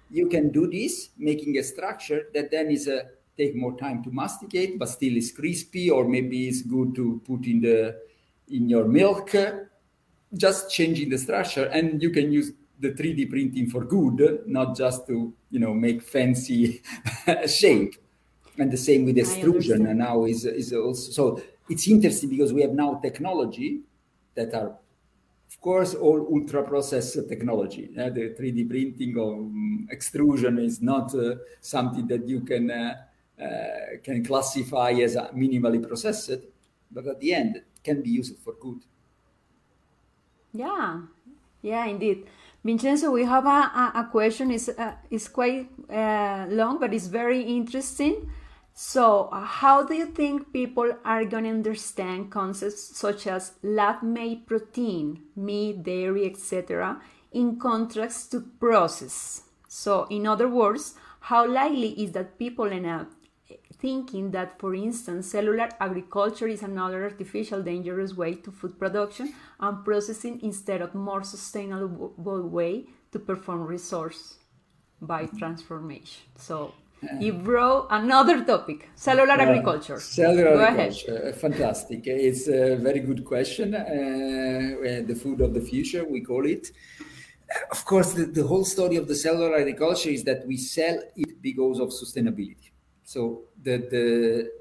[0.09, 3.01] You can do this, making a structure that then is uh,
[3.37, 7.45] take more time to masticate, but still is crispy, or maybe it's good to put
[7.45, 7.99] in the
[8.47, 9.35] in your milk.
[10.33, 15.07] Just changing the structure, and you can use the 3D printing for good, not just
[15.07, 16.81] to you know make fancy
[17.47, 17.95] shape.
[18.57, 22.61] And the same with extrusion and now is is also so it's interesting because we
[22.61, 23.81] have now technology
[24.35, 24.77] that are
[25.49, 27.89] of course all ultra processed technology.
[27.97, 32.95] Uh, the 3D printing of um, extrusion is not uh, something that you can uh,
[33.41, 36.39] uh can classify as minimally processed,
[36.91, 38.79] but at the end can be used for good.
[40.53, 41.01] Yeah,
[41.61, 42.25] yeah, indeed.
[42.65, 44.49] Vincenzo, we have a, a, a question.
[44.49, 48.31] It's, uh, it's quite uh, long, but it's very interesting.
[48.73, 55.21] So, how do you think people are going to understand concepts such as lab-made protein,
[55.35, 56.99] meat, dairy, etc.,
[57.31, 59.43] in contrast to process?
[59.67, 63.11] So, in other words, how likely is that people end up
[63.85, 69.27] thinking that, for instance, cellular agriculture is another artificial dangerous way to food production
[69.59, 72.73] and processing instead of more sustainable way
[73.11, 74.21] to perform resource
[75.11, 76.23] by transformation.
[76.47, 76.73] So
[77.19, 79.99] you brought another topic, cellular uh, agriculture.
[79.99, 81.35] Cellular Go agriculture, ahead.
[81.45, 81.99] fantastic.
[82.07, 83.75] It's a very good question.
[83.75, 83.85] Uh,
[85.11, 86.71] the food of the future, we call it.
[87.75, 91.31] Of course, the, the whole story of the cellular agriculture is that we sell it
[91.49, 92.64] because of sustainability
[93.05, 94.51] so the the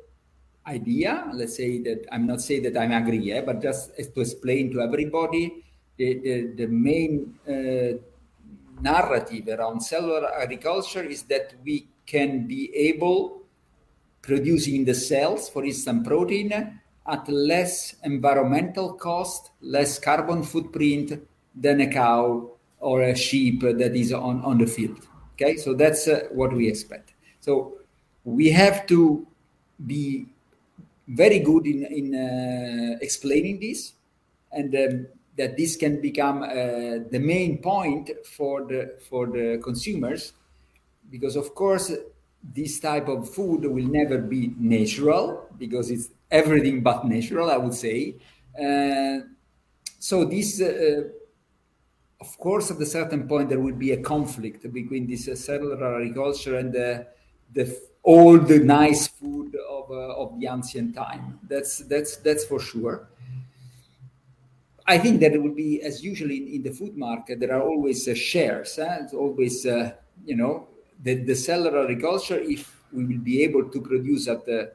[0.66, 4.72] idea, let's say that I'm not saying that I'm agree, yeah, but just to explain
[4.72, 5.64] to everybody
[5.96, 7.98] the, the, the main uh,
[8.80, 13.42] narrative around cellular agriculture is that we can be able
[14.22, 21.20] producing the cells, for instance, protein at less environmental cost, less carbon footprint
[21.54, 25.06] than a cow or a sheep that is on, on the field.
[25.34, 27.12] Okay, so that's uh, what we expect.
[27.40, 27.78] So
[28.24, 29.26] we have to
[29.86, 30.26] be
[31.08, 33.92] very good in, in uh, explaining this
[34.52, 35.06] and um,
[35.36, 36.48] that this can become uh,
[37.10, 40.32] the main point for the for the consumers
[41.10, 41.92] because of course
[42.54, 47.74] this type of food will never be natural because it's everything but natural i would
[47.74, 48.14] say.
[48.58, 49.20] Uh,
[49.98, 51.02] so this uh,
[52.20, 55.96] of course at a certain point there will be a conflict between this uh, cellular
[55.96, 57.06] agriculture and the
[57.52, 57.64] the
[58.04, 61.40] all the nice food of, uh, of the ancient time.
[61.48, 63.08] That's that's that's for sure.
[64.86, 67.40] I think that it will be as usually in, in the food market.
[67.40, 68.76] There are always uh, shares.
[68.76, 68.98] Huh?
[69.00, 69.92] It's always uh,
[70.24, 70.68] you know
[71.02, 72.38] the, the cellular agriculture.
[72.38, 74.72] If we will be able to produce at the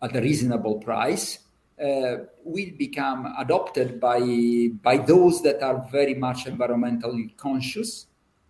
[0.00, 1.40] at a reasonable price,
[1.80, 8.06] uh, will become adopted by by those that are very much environmentally conscious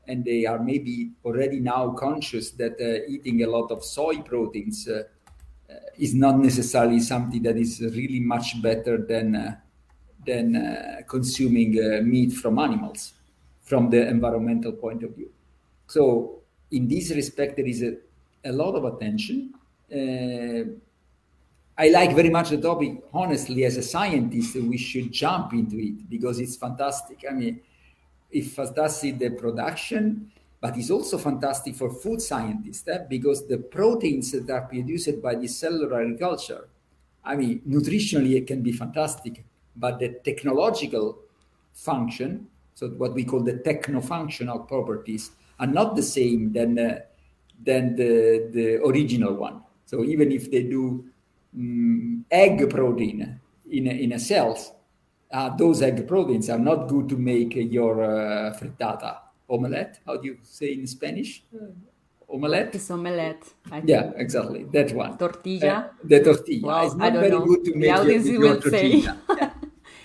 [0.08, 4.88] and they are maybe already now conscious that uh, eating a lot of soy proteins
[4.88, 5.04] uh,
[5.70, 9.56] uh is not necessarily something that is really much better than uh,
[10.26, 11.72] than uh, consuming
[12.08, 13.14] meat from animals
[13.62, 15.30] from the environmental point of view.
[15.88, 17.96] So in this respect, there is a,
[18.44, 19.54] a lot of attention.
[21.78, 23.02] I like very much the topic.
[23.12, 27.24] Honestly, as a scientist, we should jump into it because it's fantastic.
[27.28, 27.60] I mean,
[28.32, 32.98] it's fantastic the production, but it's also fantastic for food scientists eh?
[33.08, 36.68] because the proteins that are produced by the cellular agriculture,
[37.24, 39.44] I mean, nutritionally it can be fantastic,
[39.76, 41.18] but the technological
[41.74, 45.30] function, so what we call the techno-functional properties,
[45.60, 47.00] are not the same than uh,
[47.62, 49.62] than the the original one.
[49.86, 51.04] So even if they do
[51.54, 53.38] um, egg protein
[53.70, 54.72] in a, in a cells,
[55.32, 59.18] uh, those egg proteins are not good to make your uh, frittata
[59.48, 60.00] omelette.
[60.06, 61.42] How do you say in Spanish?
[61.54, 61.74] Mm.
[62.28, 62.74] Omelette?
[62.74, 63.44] It's omelette.
[63.84, 64.64] yeah, exactly.
[64.72, 65.18] That one.
[65.18, 65.74] Tortilla.
[65.74, 66.66] Uh, the tortilla.
[66.66, 67.44] Well, it's not very know.
[67.44, 69.18] good to make your, your tortilla.
[69.36, 69.50] yeah.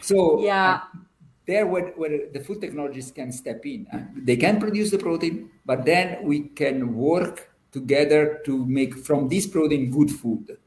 [0.02, 0.82] So yeah.
[0.84, 0.98] Uh,
[1.46, 3.88] there where, where the food technologists can step in.
[3.94, 9.30] Uh, they can produce the protein, but then we can work together to make from
[9.30, 10.58] this protein good food.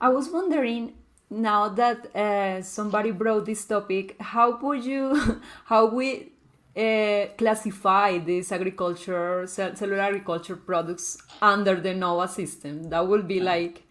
[0.00, 0.94] I was wondering
[1.32, 6.32] now that uh, somebody brought this topic, how would you, how we
[6.76, 12.90] uh, classify these agriculture, cellular agriculture products under the NOVA system?
[12.90, 13.82] That would be like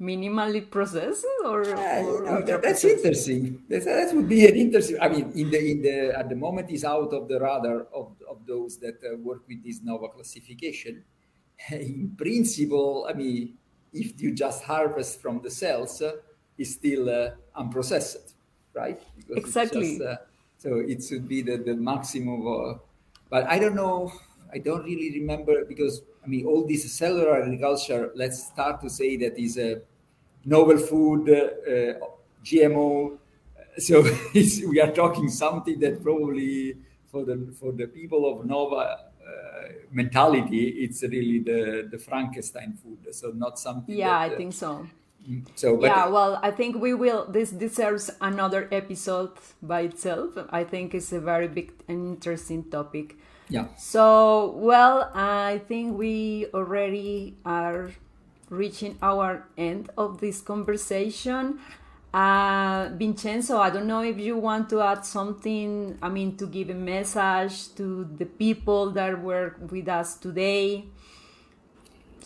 [0.00, 3.62] minimally processed or, uh, or no, that's interesting.
[3.68, 6.70] That's, that would be an interesting i mean in the in the at the moment
[6.70, 11.04] is out of the radar of, of those that uh, work with this nova classification.
[11.70, 13.54] In principle i mean
[13.94, 16.12] if you just harvest from the cells uh,
[16.58, 18.32] is still uh, unprocessed,
[18.74, 19.00] right?
[19.16, 19.98] Because exactly.
[19.98, 20.16] Just, uh,
[20.58, 22.46] so it should be the, the maximum.
[22.46, 22.80] Of,
[23.30, 24.12] but I don't know.
[24.52, 28.10] I don't really remember because I mean all this cellular agriculture.
[28.14, 29.82] Let's start to say that is a
[30.44, 32.06] novel food, uh,
[32.44, 33.18] GMO.
[33.78, 34.02] So
[34.34, 36.76] we are talking something that probably
[37.06, 43.14] for the for the people of Nova uh, mentality, it's really the the Frankenstein food.
[43.14, 43.94] So not something.
[43.94, 44.86] Yeah, that, I think so.
[45.54, 47.26] So yeah, well, I think we will.
[47.26, 50.38] This deserves another episode by itself.
[50.50, 53.16] I think it's a very big and interesting topic.
[53.48, 53.66] Yeah.
[53.76, 57.90] So well, I think we already are
[58.50, 61.58] reaching our end of this conversation.
[62.14, 65.98] Uh, Vincenzo, I don't know if you want to add something.
[66.00, 70.86] I mean, to give a message to the people that were with us today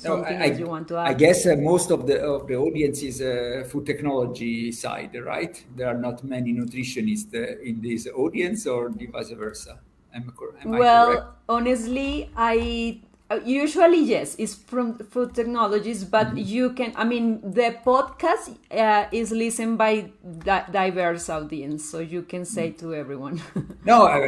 [0.00, 1.08] something no, I, you want to add?
[1.08, 5.54] I guess uh, most of the of the audience is uh, food technology side, right?
[5.76, 9.78] There are not many nutritionists uh, in this audience, or vice versa.
[10.12, 10.32] Am,
[10.62, 13.00] am well, honestly, I
[13.44, 16.38] usually yes it's from food technologies but mm-hmm.
[16.38, 22.22] you can i mean the podcast uh, is listened by di- diverse audience so you
[22.22, 22.88] can say mm-hmm.
[22.88, 23.40] to everyone
[23.84, 24.20] no I,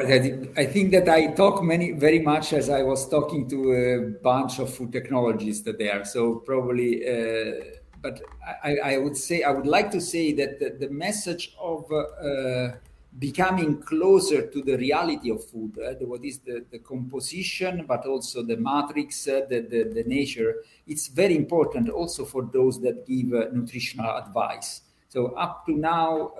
[0.56, 4.58] I, think that i talk many very much as i was talking to a bunch
[4.58, 7.64] of food technologies technologists there so probably uh,
[8.00, 8.20] but
[8.64, 12.72] I, I, would say i would like to say that the, the message of uh,
[13.18, 18.42] becoming closer to the reality of food, uh, what is the, the composition, but also
[18.42, 20.56] the matrix, uh, the, the, the, nature.
[20.86, 24.82] It's very important also for those that give uh, nutritional advice.
[25.08, 26.32] So up to now,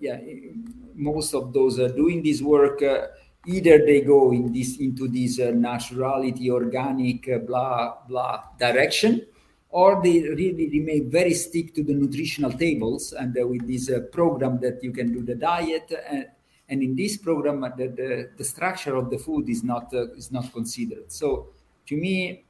[0.00, 0.20] yeah,
[0.94, 2.80] most of those doing this work,
[3.44, 9.26] either they go in this into this naturality, organic, blah blah direction,
[9.70, 14.00] or they really remain very stick to the nutritional tables and uh, with this uh,
[14.12, 16.28] program that you can do the diet and, uh,
[16.70, 20.10] and in this program uh, the, the, the, structure of the food is not uh,
[20.12, 21.10] is not considered.
[21.12, 21.48] So
[21.86, 22.44] to me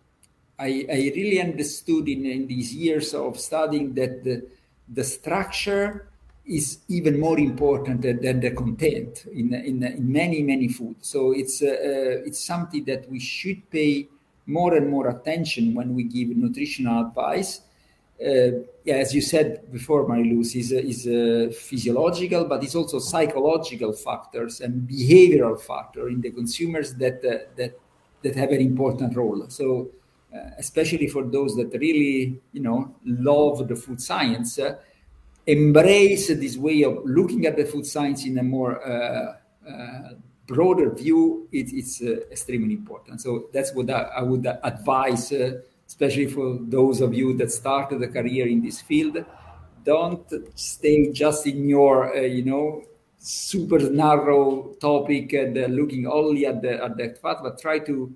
[0.58, 4.46] i, I really understood in, in these years of studying that the,
[4.88, 6.08] the structure
[6.44, 11.08] is even more important than the content in, in, in many many foods.
[11.08, 14.08] So it's uh, it's something that we should pay
[14.48, 17.60] more and more attention when we give nutritional advice.
[18.20, 24.60] Uh, yeah, as you said before, Mariluz, is is physiological, but it's also psychological factors
[24.60, 27.78] and behavioral factor in the consumers that uh, that
[28.22, 29.46] that have an important role.
[29.48, 29.90] So
[30.34, 34.78] uh, especially for those that really, you know, love the food science, uh,
[35.46, 39.34] embrace this way of looking at the food science in a more uh
[40.48, 43.20] broader view, it, it's uh, extremely important.
[43.20, 48.02] So that's what I, I would advise, uh, especially for those of you that started
[48.02, 49.24] a career in this field.
[49.84, 50.26] Don't
[50.56, 52.82] stay just in your, you know,
[53.18, 58.12] super narrow topic and looking only at the at the fat, but try to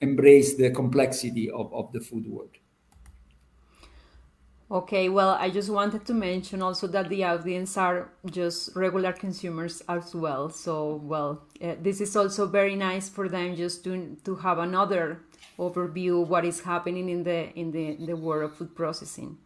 [0.00, 2.50] embrace the complexity of, of the food world.
[4.68, 9.80] Okay, well, I just wanted to mention also that the audience are just regular consumers
[9.88, 10.50] as well.
[10.50, 15.20] So, well, uh, this is also very nice for them just to to have another
[15.56, 19.38] overview of what is happening in the in the, in the world of food processing.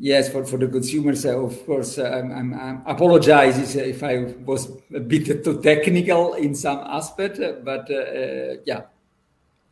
[0.00, 4.34] Yes, for, for the consumers, uh, of course, uh, I'm, I'm, I'm apologize if I
[4.44, 8.82] was a bit too technical in some aspect, but uh, yeah,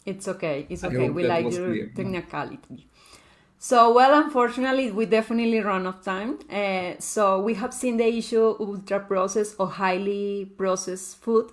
[0.06, 0.66] it's okay.
[0.68, 1.10] It's okay.
[1.10, 2.86] We like your technicality.
[3.64, 6.40] So, well, unfortunately, we definitely run out of time.
[6.50, 11.52] Uh, so, we have seen the issue of ultra processed or highly processed food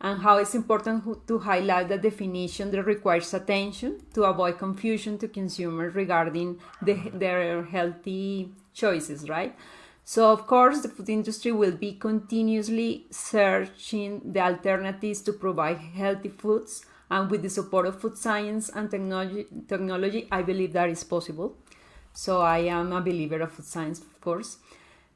[0.00, 5.28] and how it's important to highlight the definition that requires attention to avoid confusion to
[5.28, 9.54] consumers regarding the, their healthy choices, right?
[10.02, 16.30] So, of course, the food industry will be continuously searching the alternatives to provide healthy
[16.30, 21.04] foods and with the support of food science and technology, technology I believe that is
[21.04, 21.56] possible.
[22.12, 24.58] So I am a believer of food science, of course.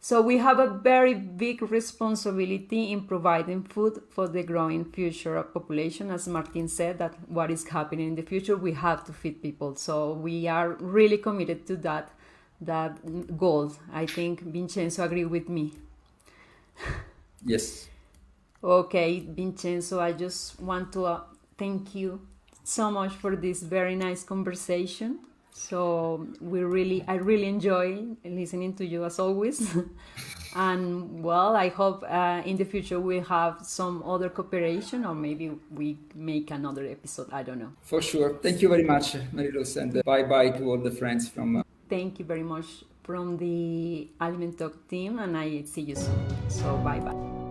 [0.01, 5.55] So we have a very big responsibility in providing food for the growing future of
[5.55, 6.11] population.
[6.11, 9.77] As Martin said, that what is happening in the future, we have to feed people.
[9.77, 12.11] So we are really committed to that
[12.61, 13.73] that goal.
[13.93, 15.73] I think Vincenzo agree with me.
[17.45, 17.89] Yes.
[18.63, 21.21] okay, Vincenzo, I just want to uh,
[21.59, 22.21] thank you
[22.65, 25.21] so much for this very nice conversation.
[25.53, 29.77] So we really, I really enjoy listening to you as always.
[30.57, 35.53] and well, I hope uh, in the future we have some other cooperation, or maybe
[35.71, 37.29] we make another episode.
[37.33, 37.73] I don't know.
[37.83, 38.39] For sure.
[38.43, 41.57] Thank you very much, Mariluz, and uh, bye bye to all the friends from.
[41.57, 41.63] Uh...
[41.89, 46.27] Thank you very much from the Aliment Talk team, and I see you soon.
[46.49, 47.44] So bye bye.